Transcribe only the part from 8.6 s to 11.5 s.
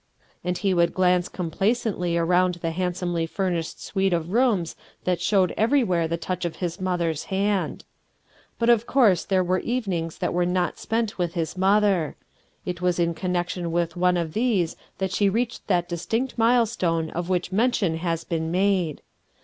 of course there were evenings that were not spent with